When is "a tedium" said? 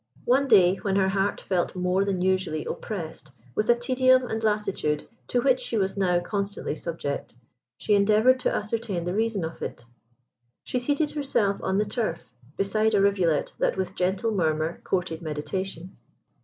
3.69-4.23